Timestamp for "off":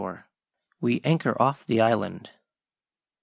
1.39-1.63